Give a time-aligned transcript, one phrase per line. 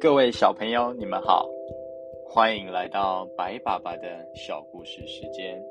[0.00, 1.48] 各位小朋友，你们好，
[2.26, 5.62] 欢迎来到白爸爸的小故事时间。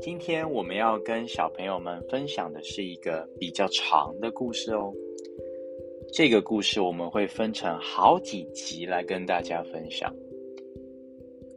[0.00, 4.92] 今天我们要跟小朋友们分享的是一个比较长的故事哦。
[6.12, 10.14] 这个故事我们会分成好几集来跟大家分享。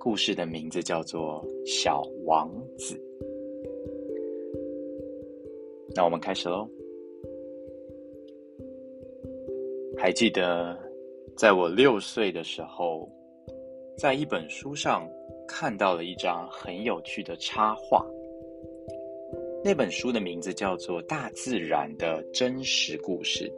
[0.08, 2.96] 故事的名字叫做《小王子》。
[5.94, 6.66] 那我们开始喽。
[9.98, 10.80] 还记得
[11.36, 13.12] 在我六岁的时候，
[13.98, 15.06] 在一本书上
[15.46, 18.08] 看到了一张很有趣的插画。
[19.62, 23.52] 那本书的名字叫做《大自然的真实故事》，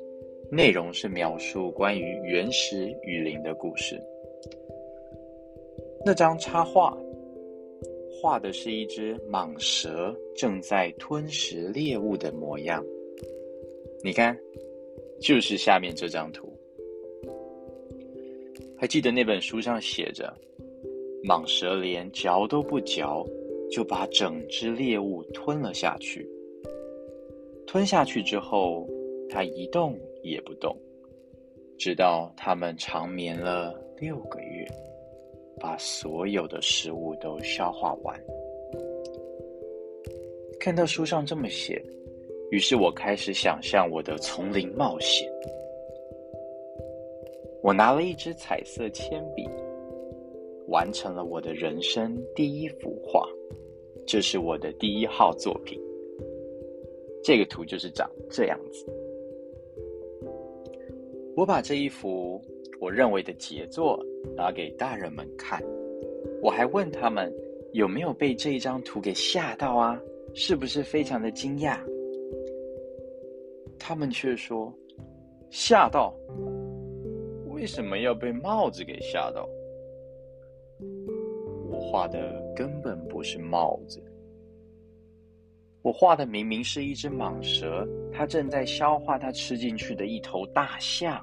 [0.52, 4.02] 内容是描述关于原始雨林的故事。
[6.06, 6.98] 那张插画
[8.12, 12.84] 画的是一只蟒蛇正在吞食猎物的模样。
[14.04, 14.38] 你看，
[15.20, 16.52] 就是下面这张图。
[18.78, 20.34] 还记得那本书上写着，
[21.24, 23.26] 蟒蛇连嚼都不嚼。
[23.72, 26.28] 就把整只猎物吞了下去。
[27.68, 28.90] 吞下去之后，
[29.30, 30.76] 它一动也不动，
[31.78, 34.68] 直到它们长眠了六个月，
[35.60, 38.20] 把所有的食物都消化完。
[40.60, 41.82] 看到书上这么写，
[42.52, 45.32] 于是我开始想象我的丛林冒险。
[47.62, 49.48] 我拿了一支彩色铅笔，
[50.68, 53.28] 完成了我的人生第一幅画。
[54.08, 55.80] 这是我的第一号作品。
[57.24, 58.86] 这个图就是长这样子。
[61.36, 62.42] 我把这一幅
[62.80, 64.04] 我认为的杰作
[64.36, 65.62] 拿给大人们看，
[66.42, 67.32] 我还问他们
[67.74, 70.00] 有没有被这一张图给吓到啊？
[70.34, 71.80] 是不是非常的惊讶？
[73.78, 74.74] 他们却说
[75.50, 76.16] 吓到。
[77.50, 79.48] 为什么要被帽子给吓到？
[81.70, 84.02] 我画的根本不是帽子，
[85.82, 91.22] 我画的明明是一只蟒蛇，它正在消化它吃进去的一头大象。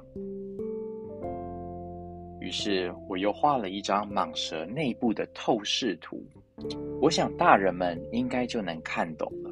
[2.47, 6.23] 于是我又画了一张蟒蛇内部的透视图，
[7.01, 9.51] 我想大人们应该就能看懂了。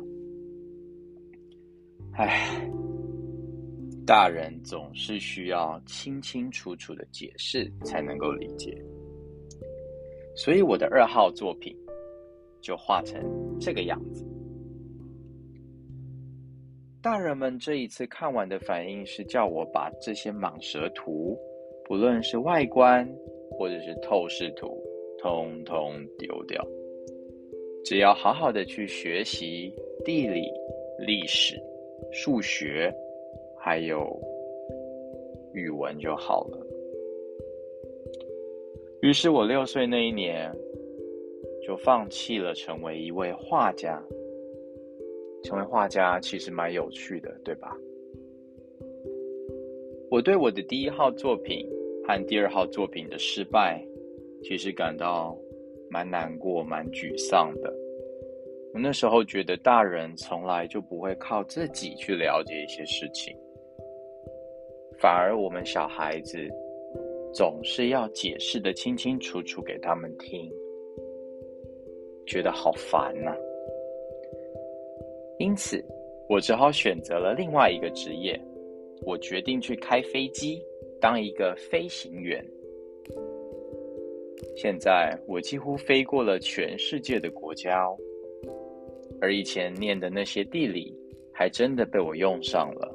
[2.14, 2.72] 唉，
[4.08, 8.82] 大人总是需要清清楚楚的解释才能够理解。
[10.34, 11.76] 所以我的二号作品
[12.62, 13.22] 就画成
[13.60, 14.26] 这个样子。
[17.02, 21.38] 大人们这一次看完的反应是叫我把这些蟒蛇图，
[21.86, 23.08] 不论是外观
[23.52, 24.84] 或者是透视图，
[25.20, 26.66] 通通丢掉，
[27.84, 29.74] 只要好好的去学习
[30.04, 30.52] 地理、
[31.00, 31.62] 历史、
[32.12, 32.94] 数学，
[33.58, 34.06] 还有
[35.54, 36.60] 语文就好了。
[39.02, 40.52] 于是我六岁那一年，
[41.64, 44.04] 就放弃了成为一位画家。
[45.44, 47.78] 成为画家其实蛮有趣的，对吧？
[50.10, 51.70] 我对我的第一号作品
[52.08, 53.84] 和第二号作品的失败，
[54.44, 55.38] 其实感到
[55.90, 57.74] 蛮难过、蛮沮丧的。
[58.74, 63.36] 我那时候觉得大人从来就不会靠自己去了解一些事情，
[65.00, 66.38] 反而我们小孩子。
[67.34, 70.50] 总是要解释的清清楚楚给他们听，
[72.26, 73.36] 觉得好烦呐。
[75.38, 75.84] 因此，
[76.30, 78.40] 我只好选择了另外一个职业。
[79.06, 80.66] 我决定去开飞机，
[81.00, 82.46] 当一个飞行员。
[84.56, 87.98] 现在，我几乎飞过了全世界的国家哦。
[89.22, 90.94] 而以前念的那些地理，
[91.34, 92.94] 还真的被我用上了。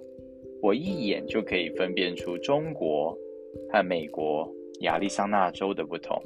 [0.63, 3.17] 我一眼就可以分辨出中国。
[3.69, 4.49] 和美国
[4.83, 6.23] 亚利桑那州的不同，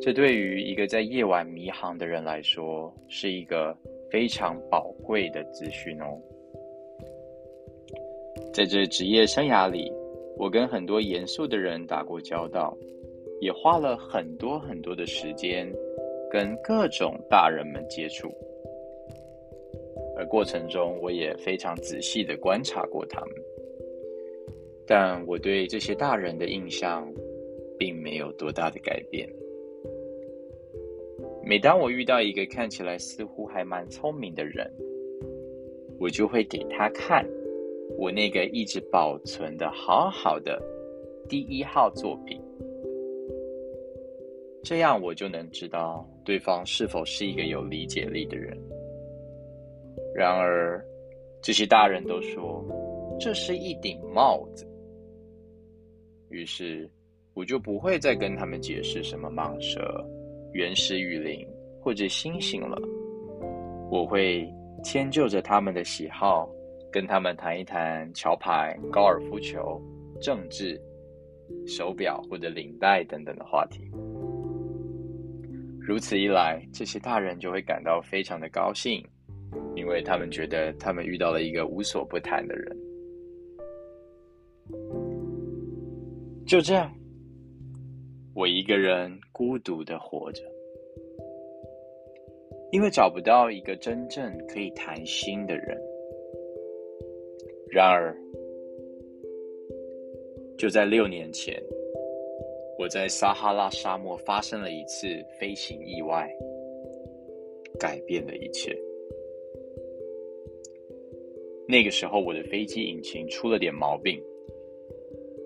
[0.00, 3.76] 这对于一个在夜晚迷航的人来说，是一个
[4.08, 6.16] 非常宝贵的资讯哦。
[8.54, 9.92] 在这职业生涯里，
[10.36, 12.76] 我跟很多严肃的人打过交道，
[13.40, 15.72] 也花了很多很多的时间
[16.30, 18.28] 跟各种大人们接触，
[20.16, 23.34] 而过程中我也非常仔细的观察过他们。
[24.86, 27.08] 但我对这些大人的印象，
[27.78, 29.28] 并没有多大的改变。
[31.44, 34.68] 每当我遇到一个看起来似乎还蛮聪明的人，
[36.00, 37.24] 我就会给他看
[37.98, 40.60] 我那个一直保存的好好的
[41.28, 42.40] 第一号作品。
[44.64, 48.56] 这样我就能知道对方是否是一个有理解力的人。
[50.14, 50.84] 然而，
[51.40, 52.64] 这些大人都说
[53.18, 54.66] 这是一顶帽子，
[56.28, 56.88] 于是
[57.34, 60.04] 我就不会再跟他们解释什么蟒蛇、
[60.52, 61.46] 原始雨林
[61.80, 62.78] 或者星星了。
[63.90, 64.48] 我会
[64.84, 66.48] 迁就着他们的喜好，
[66.92, 69.80] 跟他们谈一谈桥牌、高尔夫球、
[70.20, 70.80] 政治、
[71.66, 73.90] 手表或者领带等等的话题。
[75.80, 79.02] 如此一来，这些大人就会感到非常的高兴。
[79.74, 82.76] 因为他们觉得他们遇到了一个无所不谈的人，
[86.46, 86.90] 就这样，
[88.34, 90.42] 我一个人孤独的活着，
[92.70, 95.78] 因为找不到一个真正可以谈心的人。
[97.74, 98.14] 然而，
[100.58, 101.58] 就在六年前，
[102.78, 105.08] 我在撒哈拉沙漠发生了一次
[105.40, 106.30] 飞行意外，
[107.80, 108.76] 改变了一切。
[111.66, 114.22] 那个时候，我的飞机引擎出了点毛病，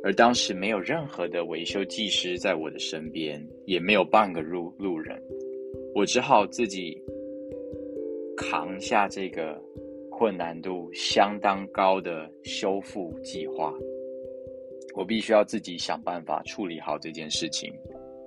[0.03, 5.17] 而当时没有任何的维修技师在我的身边，也没有半个路路人，
[5.95, 7.01] 我只好自己
[8.37, 9.63] 扛下这个
[10.19, 13.71] 困难度相当高的修复计划。
[14.95, 17.71] 我必须要自己想办法处理好这件事情，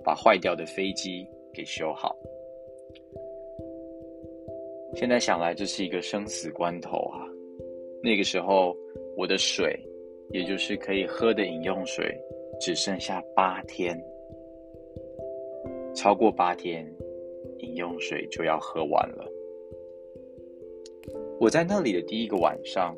[0.03, 2.15] 把坏掉的飞机给修好。
[4.93, 7.25] 现在想来，这是一个生死关头啊！
[8.03, 8.75] 那个时候，
[9.17, 9.75] 我的水，
[10.29, 12.15] 也就是可以喝的饮用水，
[12.59, 13.99] 只剩下八天。
[15.95, 16.85] 超过八天，
[17.57, 19.27] 饮用水就要喝完了。
[21.39, 22.95] 我在那里的第一个晚上，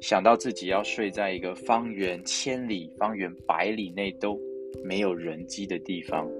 [0.00, 4.38] 想到自己要睡在一个方圆千里、方圆百里内都
[4.82, 6.30] 没有人迹的地方，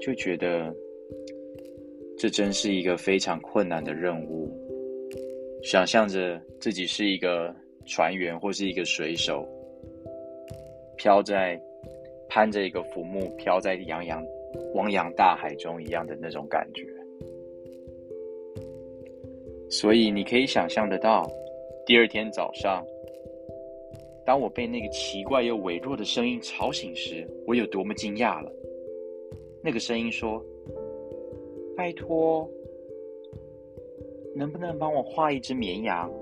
[0.00, 0.74] 就觉得。
[2.18, 4.48] 这真是一个非常困难的任务。
[5.60, 7.52] 想象着自己是一个
[7.84, 9.44] 船员或是一个水手，
[10.96, 11.60] 飘在
[12.28, 14.24] 攀着一个浮木，飘在洋洋
[14.74, 16.86] 汪洋大海中一样的那种感觉。
[19.72, 21.26] 所以你可以想象得到，
[21.86, 22.84] 第二天早上，
[24.24, 28.52] 当我被那个奇怪又微弱的声音吵醒时，我有多么惊讶了。
[29.64, 30.44] 那个声音说。
[31.74, 32.46] 拜托，
[34.36, 36.12] 能不能帮我画一只绵羊？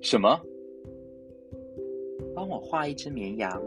[0.00, 0.40] 什么？
[2.34, 3.62] 帮我画一只绵羊？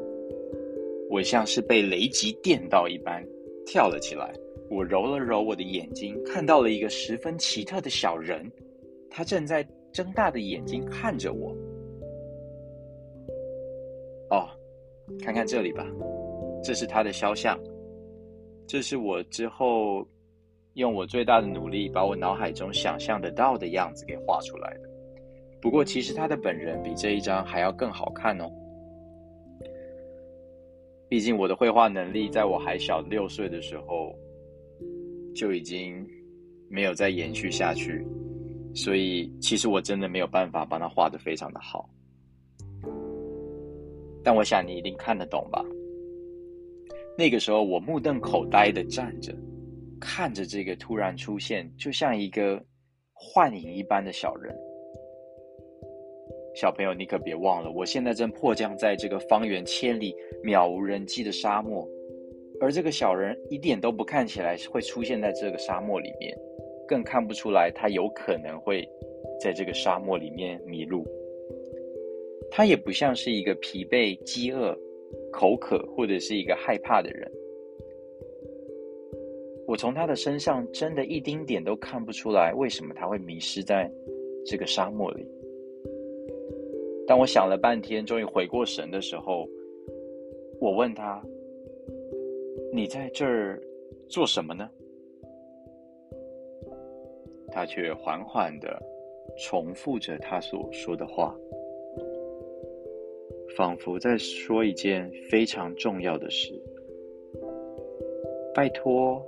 [1.10, 3.26] 我像是被雷击电到一般，
[3.66, 4.34] 跳了起来。
[4.70, 8.50] 我揉了揉我的眼睛，看到了一个十分奇特的小人，
[9.10, 11.56] 他正在睁大的眼睛看着我。
[14.30, 14.48] 哦，
[15.22, 15.86] 看看这里吧，
[16.64, 17.60] 这是他的肖像。
[18.68, 20.08] 这是我之后
[20.76, 24.90] 用我最大的努力把我脑海中想象得到的样子给画出来的。
[25.60, 28.50] 不过，其实他的本人比这一张还要更好看哦。
[31.10, 34.16] 毕竟我的绘画能力在我还小六岁的时候
[35.36, 36.06] 就已经
[36.70, 38.06] 没有再延续下去，
[38.74, 41.90] 所以其实我真的没有办法帮他画的非常的好。
[44.24, 45.64] 但我想你一定看得懂吧。
[47.18, 49.34] 那个时候，我目瞪口呆的站着，
[50.00, 52.64] 看着这个突然出现，就像一个
[53.14, 54.56] 幻影一般的小人。
[56.56, 61.88] 小朋友，你可别忘了，我现在正迫降在这个方圆千里、渺无人迹的沙漠，
[62.62, 66.38] 而这个小人一点都不看起来会出现在这个沙漠里面，
[66.88, 68.88] 更看不出来他有可能会
[69.42, 71.06] 在这个沙漠里面迷路。
[72.52, 74.78] 他也不像是一个疲惫、饥饿。
[75.32, 77.32] 口渴或者是一个害怕的人，
[79.66, 83.92] 我从他的身上真的一丁点都看不出来，为什么他会迷失在
[84.46, 85.26] 这个沙漠里。
[87.08, 89.48] 当我想了半天，终于回过神的时候，
[90.60, 91.24] 我问他
[92.72, 93.62] ：“你在这儿
[94.08, 94.70] 做什么呢？”
[97.52, 98.82] 他却缓缓的
[99.38, 101.36] 重复着他所说的话。
[103.58, 106.54] 仿佛在说一件非常重要的事。
[108.54, 109.22] 拜托，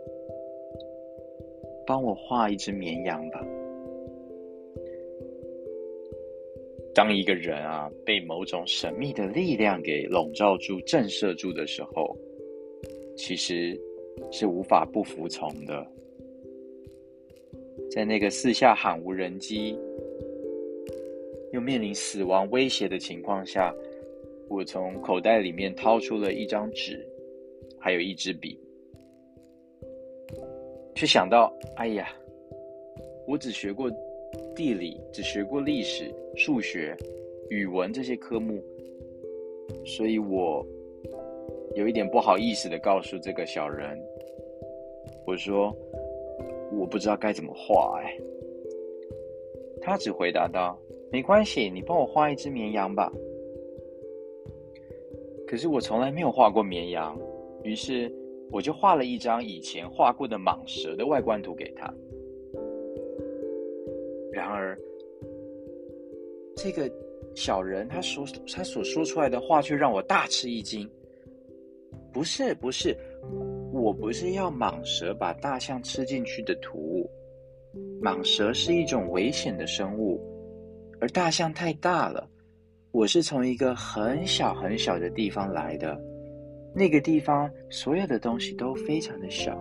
[1.86, 3.46] 帮我画一只绵羊吧。
[6.94, 12.16] 当一个人啊被某种神秘的力量给笼罩住、震慑住的时候，
[13.16, 13.80] 其实
[14.32, 15.86] 是无法不服从的。
[17.90, 19.78] 在那个四下喊无人机，
[21.52, 23.74] 又面临死亡威胁的情况下。
[24.50, 27.08] 我从口袋里面掏出了一张纸，
[27.80, 28.60] 还有一支笔，
[30.94, 32.14] 却想到，哎呀，
[33.26, 33.90] 我只学过
[34.54, 36.94] 地理，只学过历史、数学、
[37.50, 38.62] 语文这些科目，
[39.86, 40.68] 所以我
[41.76, 43.98] 有一点不好意思的告诉这个小人，
[45.26, 45.76] 我说
[46.72, 48.18] 我不知道该怎么画，哎，
[49.82, 50.78] 他只回答道
[51.12, 53.12] ：“没关系，你帮我画一只绵羊吧。”
[55.48, 57.18] 可是我从来没有画过绵羊，
[57.64, 58.12] 于是
[58.52, 61.94] 我就画了一张以前画过的蟒蛇的外观图给他。
[64.32, 64.78] 然而，
[66.56, 66.90] 这个
[67.34, 70.90] 小人他所他所说出来的话却让我大吃一惊。
[72.12, 72.98] 不是不是，
[73.72, 77.10] 我不是要蟒蛇把大象吃进去的图。
[78.02, 80.20] 蟒蛇是一种危险的生物，
[81.00, 82.28] 而大象太大了。
[82.92, 85.98] 我是从一个很小很小的地方来的，
[86.76, 89.58] 那个地方所有的东西都非常的小。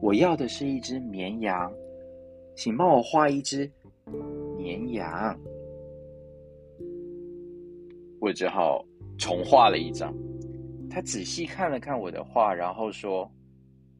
[0.00, 1.70] 我要的是一只绵羊，
[2.54, 3.70] 请帮我画一只
[4.56, 5.38] 绵羊。
[8.20, 8.82] 我只好
[9.18, 10.14] 重画了一张。
[10.94, 13.28] 他仔细看了看我的画，然后说：“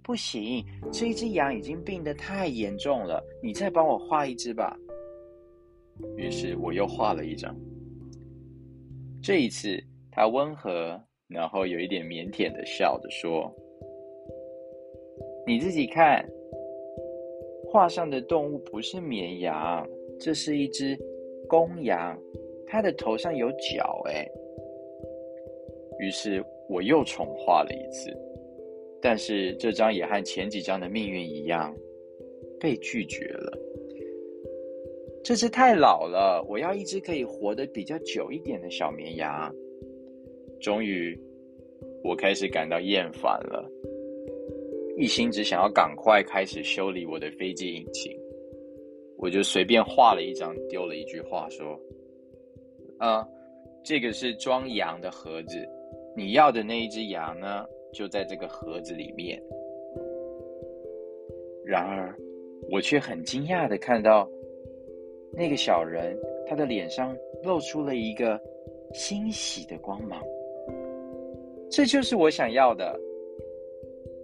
[0.01, 4.79] 不行，这一只羊已经病得太严重了，你再帮我画一只吧。”
[6.17, 7.53] 于是我又画了一张。
[9.21, 9.77] 这一次，
[10.13, 13.53] 他温和，然后有一点腼腆的笑着说
[15.49, 16.25] ：“你自己看，
[17.67, 19.85] 画上的动物不是绵羊，
[20.21, 20.97] 这是一只
[21.49, 22.17] 公羊，
[22.69, 24.25] 它的头上有角。”哎，
[25.99, 28.11] 于是我又重画了一次，
[29.01, 31.73] 但是这张也和前几张的命运一样，
[32.59, 33.57] 被拒绝了。
[35.23, 39.55] 这只太老了，我要一只可以活得比较久一点的小绵羊。
[40.61, 41.17] 终于，
[42.03, 43.71] 我开始感到厌烦了，
[44.97, 48.13] 一心只想要赶快开始修理我的飞机引擎。
[49.17, 51.81] 我就随便画了一张，丢了一句话说
[52.99, 53.25] ：“啊，
[53.85, 55.57] 这个是装羊的盒子，
[56.17, 59.43] 你要的那一只羊呢，就在这个盒子里面。”
[61.65, 62.15] 然而，
[62.71, 64.29] 我却很惊讶的看到。
[65.37, 66.17] 那个小人，
[66.47, 68.41] 他的脸上露出了一个
[68.93, 70.23] 欣喜的光芒。
[71.69, 72.97] 这就是我想要的。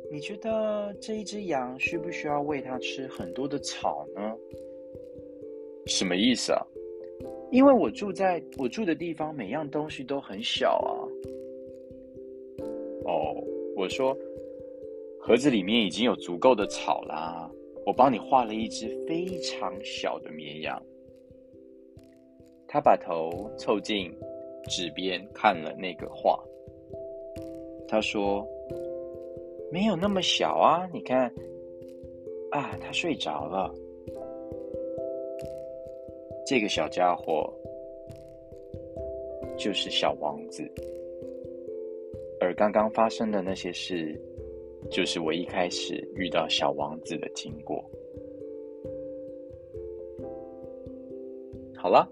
[0.08, 4.20] 你觉得这一只羊需不需要喂它吃很多的草呢？
[5.86, 6.64] 什么意思啊？
[7.50, 10.89] 因为我住在我住的地方，每样东西都很小啊。
[13.10, 13.34] 哦，
[13.76, 14.16] 我说，
[15.18, 17.50] 盒子里面已经有足够的草啦。
[17.84, 20.80] 我帮你画了一只非常小的绵羊。
[22.68, 24.14] 他把头凑近
[24.68, 26.38] 纸边看了那个画，
[27.88, 28.46] 他说
[29.72, 31.26] ：“没有那么小啊，你看，
[32.52, 33.74] 啊，他睡着了。
[36.46, 37.52] 这个小家伙
[39.56, 40.62] 就是小王子，
[42.40, 44.20] 而刚刚发生的那些事，
[44.90, 47.84] 就是我一开始遇到小王子的经过。”
[51.76, 52.10] 好了。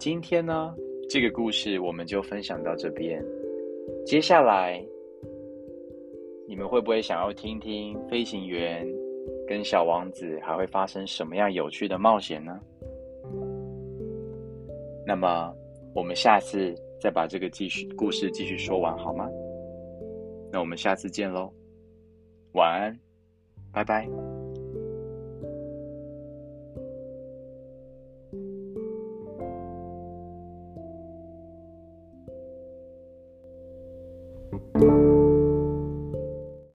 [0.00, 0.72] 今天呢，
[1.10, 3.20] 这个故事我们就分享到这边。
[4.06, 4.80] 接下来，
[6.46, 8.86] 你们会不会想要听听飞行员
[9.44, 12.60] 跟小王子还会发生什么样有趣的冒险呢？
[15.04, 15.52] 那么，
[15.92, 19.28] 我们下次再把这个继续故事继续说完好吗？
[20.50, 21.52] 那我们下次见喽，
[22.52, 22.98] 晚安，
[23.72, 24.47] 拜拜。